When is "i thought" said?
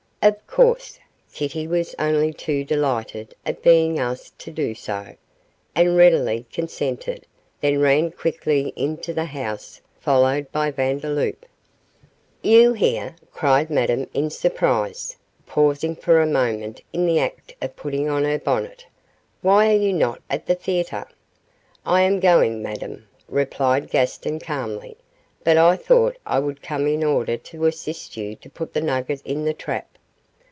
25.57-26.15